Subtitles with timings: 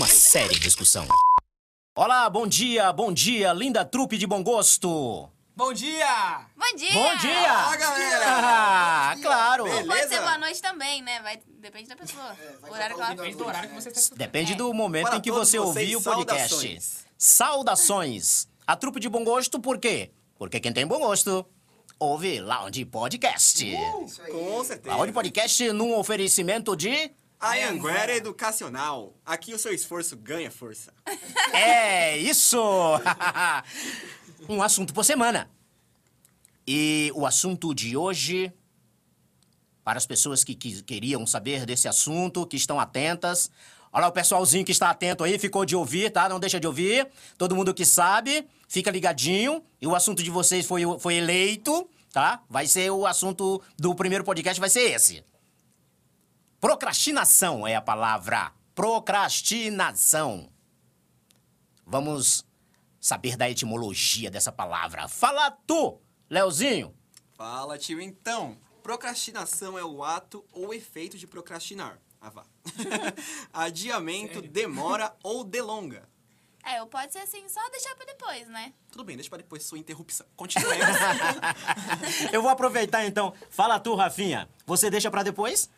[0.00, 1.06] uma séria discussão.
[1.94, 5.28] Olá, bom dia, bom dia, linda trupe de bom gosto.
[5.54, 6.46] Bom dia!
[6.56, 6.92] Bom dia!
[6.94, 7.52] Bom dia!
[7.52, 8.24] Olá, galera!
[8.26, 9.64] Ah, claro!
[9.64, 9.86] Beleza?
[9.86, 11.20] Pode ser boa noite também, né?
[11.20, 12.34] Vai, depende da pessoa.
[12.62, 14.18] o horário que ela Depende do horário que você está escutando.
[14.18, 16.48] Depende do momento Para em que você ouvir o podcast.
[16.48, 17.04] saudações.
[17.18, 18.48] Saudações.
[18.66, 20.12] A trupe de bom gosto, por quê?
[20.38, 21.44] Porque quem tem bom gosto
[21.98, 23.70] ouve Lounge Podcast.
[24.32, 24.96] Com certeza.
[24.96, 27.12] Lounge Podcast num oferecimento de...
[27.40, 29.14] A Anguera Educacional.
[29.24, 30.92] Aqui o seu esforço ganha força.
[31.52, 32.60] É isso!
[34.48, 35.50] um assunto por semana.
[36.66, 38.52] E o assunto de hoje,
[39.82, 43.50] para as pessoas que, que queriam saber desse assunto, que estão atentas.
[43.92, 46.28] Olha lá o pessoalzinho que está atento aí, ficou de ouvir, tá?
[46.28, 47.08] Não deixa de ouvir.
[47.36, 49.62] Todo mundo que sabe, fica ligadinho.
[49.80, 52.42] E o assunto de vocês foi, foi eleito, tá?
[52.48, 55.24] Vai ser o assunto do primeiro podcast, vai ser esse.
[56.60, 58.52] Procrastinação é a palavra.
[58.74, 60.52] Procrastinação.
[61.86, 62.44] Vamos
[63.00, 65.08] saber da etimologia dessa palavra.
[65.08, 66.94] Fala tu, Leozinho.
[67.32, 67.98] Fala, tio.
[67.98, 71.98] Então, procrastinação é o ato ou efeito de procrastinar.
[72.20, 72.44] Ah, vá.
[73.54, 76.06] Adiamento, demora ou delonga.
[76.62, 78.72] É, ou pode ser assim, só deixar pra depois, né?
[78.92, 80.26] Tudo bem, deixa para depois sua interrupção.
[80.36, 80.96] Continuemos.
[82.30, 83.32] Eu vou aproveitar então.
[83.48, 84.48] Fala tu, Rafinha.
[84.66, 85.70] Você deixa pra depois?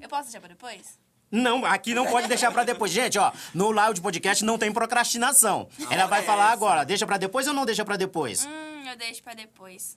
[0.00, 0.98] Eu posso deixar pra depois?
[1.30, 2.90] Não, aqui não pode deixar pra depois.
[2.90, 5.68] Gente, ó, no Loud Podcast não tem procrastinação.
[5.88, 6.52] Ela vai é falar essa?
[6.52, 6.84] agora.
[6.84, 8.46] Deixa pra depois ou não deixa pra depois?
[8.46, 9.96] Hum, eu deixo pra depois.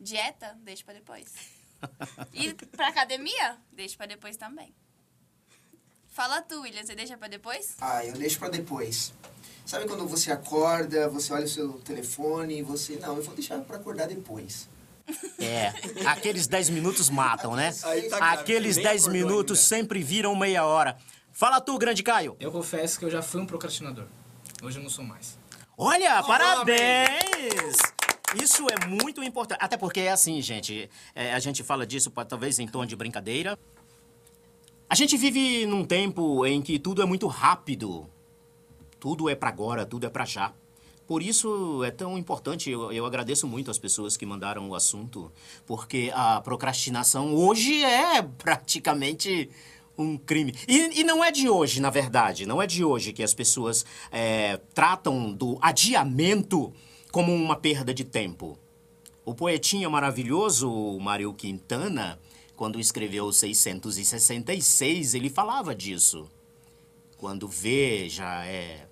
[0.00, 0.58] Dieta?
[0.62, 1.32] Deixo pra depois.
[2.32, 3.56] Ir pra academia?
[3.72, 4.74] Deixo pra depois também.
[6.08, 7.76] Fala tu, William, você deixa pra depois?
[7.80, 9.12] Ah, eu deixo pra depois.
[9.66, 12.96] Sabe quando você acorda, você olha o seu telefone e você.
[12.96, 14.68] Não, eu vou deixar pra acordar depois.
[15.38, 15.72] É,
[16.06, 17.72] aqueles 10 minutos matam, né?
[18.08, 19.68] Tá Aqueles nem 10 acordou minutos ainda.
[19.68, 20.96] sempre viram meia hora.
[21.32, 22.36] Fala tu, grande Caio.
[22.40, 24.06] Eu confesso que eu já fui um procrastinador.
[24.62, 25.38] Hoje eu não sou mais.
[25.76, 27.76] Olha, parabéns!
[28.42, 29.58] Isso é muito importante.
[29.60, 30.88] Até porque é assim, gente.
[31.14, 33.58] é, a gente fala disso talvez em tom de brincadeira.
[34.88, 38.08] A gente vive num tempo em que tudo é muito rápido.
[39.00, 40.52] Tudo é pra agora, tudo é pra já.
[41.06, 45.30] Por isso é tão importante, eu, eu agradeço muito as pessoas que mandaram o assunto,
[45.66, 49.50] porque a procrastinação hoje é praticamente
[49.98, 50.54] um crime.
[50.66, 53.84] E, e não é de hoje, na verdade, não é de hoje que as pessoas
[54.10, 56.72] é, tratam do adiamento
[57.12, 58.58] como uma perda de tempo.
[59.26, 62.18] O poetinha maravilhoso Mário Quintana,
[62.56, 66.30] quando escreveu 666, ele falava disso.
[67.16, 68.86] Quando vê, já é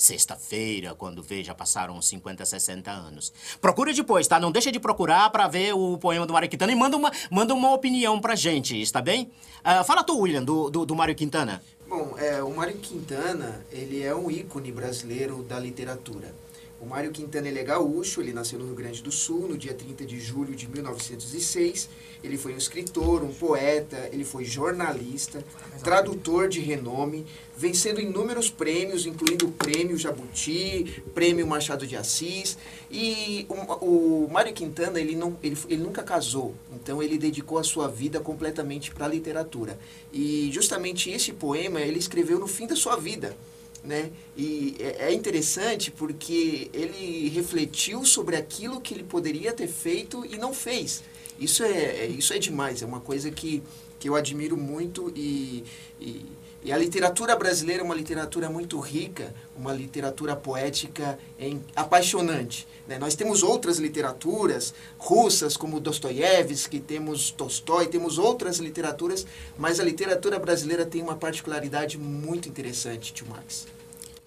[0.00, 3.32] sexta-feira, quando vê, já passaram 50, 60 anos.
[3.60, 4.40] Procura depois, tá?
[4.40, 7.54] Não deixa de procurar pra ver o poema do Mário Quintana e manda uma, manda
[7.54, 9.30] uma opinião pra gente, está bem?
[9.62, 11.62] Ah, fala tu, William, do, do, do Mário Quintana.
[11.86, 16.34] Bom, é, o Mário Quintana, ele é um ícone brasileiro da literatura.
[16.80, 19.74] O Mário Quintana ele é gaúcho, ele nasceu no Rio Grande do Sul no dia
[19.74, 21.90] 30 de julho de 1906.
[22.24, 25.44] Ele foi um escritor, um poeta, ele foi jornalista,
[25.84, 32.56] tradutor de renome, vencendo inúmeros prêmios, incluindo o Prêmio Jabuti, Prêmio Machado de Assis.
[32.90, 37.62] E o, o Mário Quintana, ele, não, ele, ele nunca casou, então ele dedicou a
[37.62, 39.78] sua vida completamente para a literatura.
[40.10, 43.36] E justamente esse poema ele escreveu no fim da sua vida
[43.84, 44.10] né?
[44.36, 50.36] E é é interessante porque ele refletiu sobre aquilo que ele poderia ter feito e
[50.36, 51.02] não fez.
[51.38, 53.62] Isso é, é- isso é demais, é uma coisa que,
[53.98, 55.64] que eu admiro muito e,
[56.00, 56.26] e,
[56.62, 62.66] e a literatura brasileira é uma literatura muito rica, uma literatura poética em- apaixonante.
[62.86, 62.98] né?
[62.98, 69.26] Nós temos outras literaturas russas, como Dostoiévski, temos Tolstói, temos outras literaturas,
[69.56, 73.66] mas a literatura brasileira tem uma particularidade muito interessante, tio Max.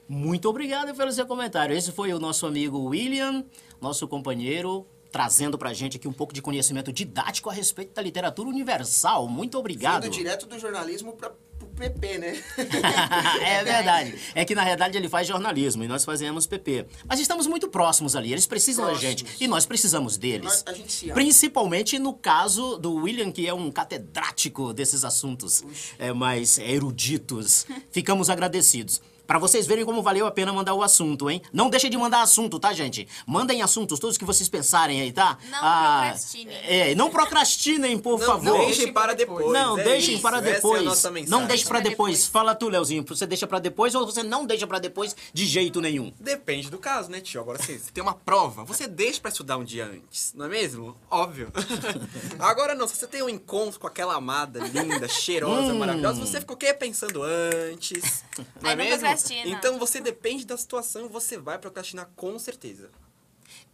[0.08, 1.76] Muito obrigado pelo seu comentário.
[1.76, 3.46] Esse foi o nosso amigo William,
[3.82, 8.50] nosso companheiro, trazendo pra gente aqui um pouco de conhecimento didático a respeito da literatura
[8.50, 9.28] universal.
[9.28, 10.06] Muito obrigado.
[10.08, 11.31] Indo direto do jornalismo para
[11.75, 12.44] PP, né?
[13.42, 14.14] é verdade.
[14.36, 16.86] É que na realidade ele faz jornalismo e nós fazemos PP.
[17.08, 18.31] Mas estamos muito próximos ali.
[18.31, 19.20] Eles precisam da Próximos.
[19.22, 20.64] gente e nós precisamos deles.
[20.66, 21.04] Nós-.
[21.14, 25.64] Principalmente no caso do William, que é um catedrático desses assuntos
[26.00, 27.66] é, mais eruditos.
[27.92, 29.02] Ficamos agradecidos.
[29.33, 31.41] Pra vocês verem como valeu a pena mandar o assunto, hein?
[31.51, 33.07] Não deixem de mandar assunto, tá, gente?
[33.25, 35.39] Mandem assuntos, todos que vocês pensarem aí, tá?
[35.50, 36.56] Não procrastinem.
[36.68, 38.44] É, não procrastinem, por Não, favor.
[38.44, 39.51] não deixem para depois.
[39.51, 40.83] Não, é deixem isso, para essa é a depois.
[40.83, 41.31] nossa mensagem.
[41.31, 42.13] não deixe para Pra depois.
[42.19, 42.27] depois.
[42.31, 43.03] Fala tu, Leozinho.
[43.07, 46.13] Você deixa para depois ou você não deixa para depois de jeito nenhum?
[46.19, 47.41] Depende do caso, né, tio?
[47.41, 50.50] Agora, assim, você tem uma prova, você deixa pra estudar um dia antes, não é
[50.50, 50.95] mesmo?
[51.09, 51.51] Óbvio.
[52.38, 55.80] Agora não, se você tem um encontro com aquela amada linda, cheirosa, Hum.
[55.80, 58.24] maravilhosa, você ficou o quê pensando antes?
[58.62, 59.07] Não é Aí não mesmo?
[59.24, 59.58] Procrastina.
[59.58, 62.90] Então você depende da situação, você vai procrastinar com certeza.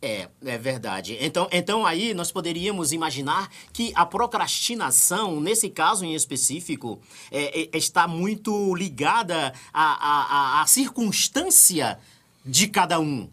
[0.01, 1.17] É, é verdade.
[1.19, 6.99] Então, então aí nós poderíamos imaginar que a procrastinação, nesse caso em específico,
[7.31, 11.99] é, é, está muito ligada à, à, à circunstância
[12.45, 13.29] de cada um.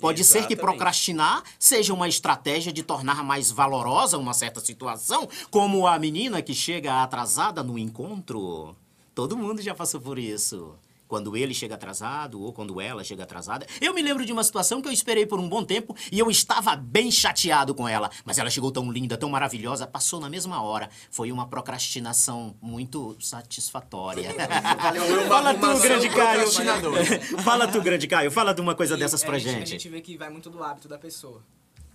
[0.00, 0.60] Pode ser que Exatamente.
[0.60, 6.54] procrastinar seja uma estratégia de tornar mais valorosa uma certa situação, como a menina que
[6.54, 8.74] chega atrasada no encontro.
[9.14, 10.74] Todo mundo já passou por isso.
[11.10, 13.66] Quando ele chega atrasado ou quando ela chega atrasada.
[13.80, 16.30] Eu me lembro de uma situação que eu esperei por um bom tempo e eu
[16.30, 18.08] estava bem chateado com ela.
[18.24, 20.88] Mas ela chegou tão linda, tão maravilhosa, passou na mesma hora.
[21.10, 24.32] Foi uma procrastinação muito satisfatória.
[24.80, 26.46] Valeu, Fala tu, grande Caio.
[27.42, 28.30] Fala tu, grande Caio.
[28.30, 29.62] Fala de uma coisa E dessas pra a gente.
[29.62, 29.88] A gente.
[29.88, 31.42] vê que vai muito do hábito da pessoa.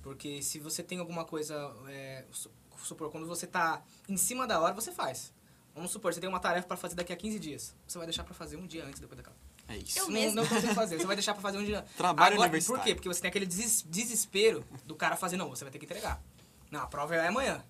[0.03, 2.51] Porque se você tem alguma coisa, é, su-
[2.83, 5.33] supor, quando você tá em cima da hora, você faz.
[5.75, 7.75] Vamos supor, você tem uma tarefa pra fazer daqui a 15 dias.
[7.85, 9.35] Você vai deixar pra fazer um dia antes depois daquela.
[9.67, 9.99] É isso.
[9.99, 10.41] Eu não, mesma.
[10.41, 11.85] não consigo fazer, você vai deixar pra fazer um dia.
[11.97, 12.81] Trabalho Agora, universitário.
[12.81, 12.95] Por quê?
[12.95, 16.23] Porque você tem aquele deses- desespero do cara fazer, não, você vai ter que entregar.
[16.71, 17.61] Não, a prova é amanhã.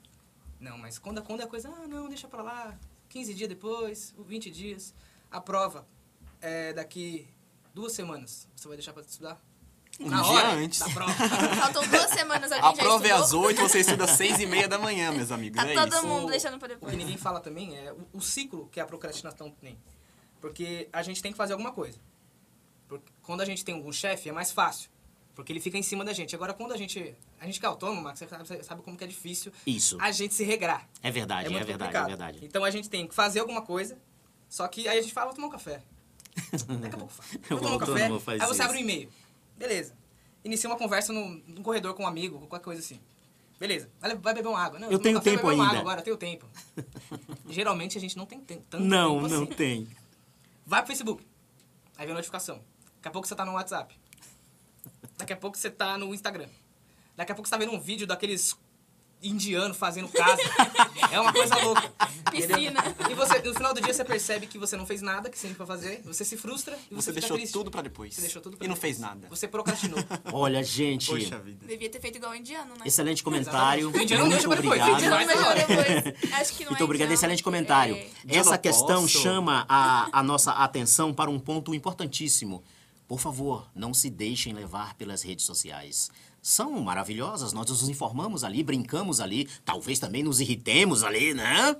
[0.60, 2.78] Não, mas quando, quando é coisa, ah, não, deixa pra lá,
[3.10, 4.94] 15 dias depois, 20 dias.
[5.32, 5.88] A prova
[6.42, 7.28] é daqui
[7.74, 8.48] duas semanas.
[8.56, 9.42] Você vai deixar pra estudar?
[10.00, 10.80] Um Na dia hora antes.
[10.80, 11.14] da prova.
[11.56, 14.46] Faltam duas semanas, alguém A já prova é às 8, você estuda às 6 e
[14.46, 15.56] meia da manhã, meus amigos.
[15.62, 16.08] Tá é todo isso.
[16.08, 16.98] mundo deixando pra O que depois.
[16.98, 19.78] ninguém fala também é o, o ciclo que a procrastinação tem.
[20.42, 21.98] Porque a gente tem que fazer alguma coisa.
[22.90, 24.90] Porque quando a gente tem algum chefe, é mais fácil.
[25.34, 26.34] Porque ele fica em cima da gente.
[26.36, 27.14] Agora, quando a gente.
[27.42, 29.98] A gente que é autônomo, Max, você sabe, você sabe como que é difícil Isso.
[30.00, 30.88] a gente se regrar.
[31.04, 32.06] É verdade, é, muito verdade, complicado.
[32.06, 32.40] é verdade.
[32.46, 33.98] Então a gente tem que fazer alguma coisa,
[34.48, 35.82] só que aí a gente fala, vou tomar um café.
[36.80, 37.30] Daqui a pouco faz.
[37.50, 38.10] Vou O tomar um café, aí
[38.48, 38.64] você isso.
[38.64, 39.10] abre um e-mail.
[39.58, 39.96] Beleza.
[40.44, 43.00] Inicia uma conversa no, no corredor com um amigo, com qualquer coisa assim.
[43.60, 43.90] Beleza.
[44.00, 44.78] Vai, vai beber uma água.
[44.80, 45.64] Não, Eu tenho café, tempo ainda.
[45.64, 46.46] Água agora, eu tenho tempo.
[47.50, 49.54] Geralmente a gente não tem te- tanto Não, tempo não assim.
[49.54, 49.88] tem.
[50.66, 51.26] Vai pro Facebook.
[51.98, 52.62] Aí vem a notificação.
[52.98, 53.96] Daqui a pouco você tá no WhatsApp.
[55.18, 56.50] Daqui a pouco você tá no Instagram.
[57.16, 58.56] Daqui a pouco você tá vendo um vídeo daqueles
[59.24, 60.42] indianos fazendo casa.
[61.12, 61.92] é uma coisa louca.
[62.56, 62.84] Piscina.
[63.10, 65.48] E você, no final do dia você percebe que você não fez nada que você
[65.48, 66.02] tinha pra fazer.
[66.06, 67.54] Você se frustra e você, Você deixou triste.
[67.54, 68.14] tudo pra depois.
[68.14, 68.96] Você deixou tudo pra E não depois.
[68.96, 69.28] fez nada.
[69.30, 70.00] Você procrastinou.
[70.34, 71.08] Olha, gente.
[71.08, 71.66] Poxa vida.
[71.66, 72.82] Devia ter feito igual o indiano, né?
[72.86, 73.90] Excelente comentário.
[73.92, 74.92] O indiano Muito obrigado.
[74.92, 75.16] O indiano.
[76.34, 77.14] Acho que não Muito é obrigado, indiano.
[77.14, 77.96] excelente comentário.
[77.96, 78.10] É.
[78.28, 79.20] Essa questão posso.
[79.20, 82.64] chama a, a nossa atenção para um ponto importantíssimo.
[83.08, 86.10] Por favor, não se deixem levar pelas redes sociais.
[86.42, 91.76] São maravilhosas, nós nos informamos ali, brincamos ali, talvez também nos irritemos ali, né?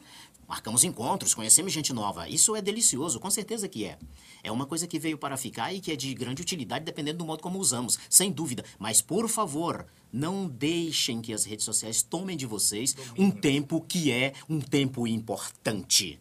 [0.48, 2.30] Marcamos encontros, conhecemos gente nova.
[2.30, 3.98] Isso é delicioso, com certeza que é.
[4.44, 7.26] É uma coisa que veio para ficar e que é de grande utilidade dependendo do
[7.26, 8.64] modo como usamos, sem dúvida.
[8.78, 14.12] Mas, por favor, não deixem que as redes sociais tomem de vocês um tempo que
[14.12, 16.20] é um tempo importante.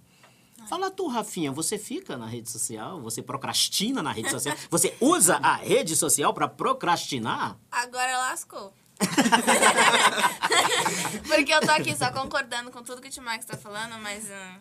[0.66, 3.00] Fala tu, Rafinha, você fica na rede social?
[3.02, 4.56] Você procrastina na rede social?
[4.70, 7.58] Você usa a rede social para procrastinar?
[7.70, 8.72] Agora lascou.
[11.26, 14.30] Porque eu tô aqui só concordando com tudo que o Tio Max tá falando, mas.
[14.30, 14.56] ah,